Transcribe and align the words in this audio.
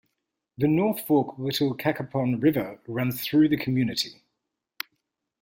The 0.57 0.67
North 0.67 1.05
Fork 1.05 1.37
Little 1.37 1.77
Cacapon 1.77 2.41
River 2.41 2.79
runs 2.87 3.23
through 3.23 3.49
the 3.49 3.55
community. 3.57 4.23